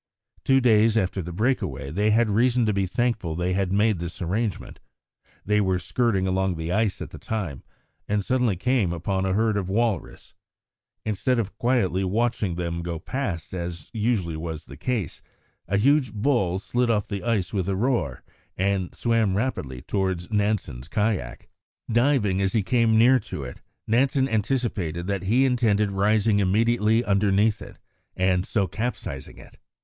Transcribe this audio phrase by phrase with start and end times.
[0.43, 3.99] Two days after the break away they had reason to be thankful they had made
[3.99, 4.79] this arrangement.
[5.45, 7.61] They were skirting along the ice at the time,
[8.07, 10.33] and suddenly came upon a herd of walrus.
[11.05, 14.35] Instead of quietly watching them go past, as was usually
[14.65, 15.21] the case,
[15.67, 18.23] a huge bull slid off the ice with a roar,
[18.57, 21.47] and swam rapidly towards Nansen's kayak.
[21.91, 27.61] Diving as he came near to it, Nansen anticipated that he intended rising immediately underneath
[27.61, 27.77] it,
[28.17, 29.59] and so capsizing it.